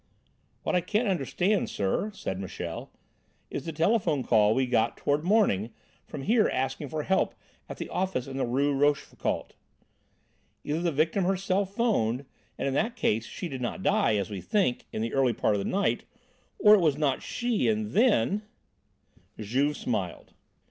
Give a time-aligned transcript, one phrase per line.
[0.63, 2.91] "What I can't understand, sir," said Michel,
[3.51, 5.69] "is the telephone call we got toward morning
[6.07, 7.35] from here asking for help
[7.69, 9.53] at the office in the Rue Rochefoucauld.
[10.63, 12.25] Either the victim herself 'phoned,
[12.57, 15.53] and in that case she did not die, as we think, in the early part
[15.53, 16.03] of the night,
[16.57, 18.41] or it was not she, and then"
[19.39, 20.33] Juve smiled.